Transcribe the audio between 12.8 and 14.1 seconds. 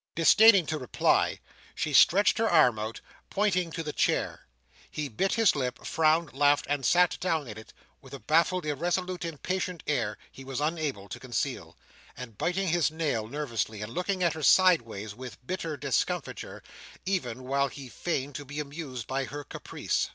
nail nervously, and